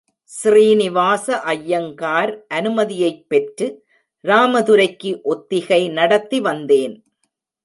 ஸ்ரீனிவாச 0.23 1.39
ஐயங்கார் 1.39 2.45
அனுமதியைப் 2.53 3.25
பெற்று, 3.27 3.85
ராமதுரைக்கு 4.23 5.21
ஒத்திகை 5.21 5.89
நடத்தி 5.89 6.41
வந்தேன். 6.41 7.03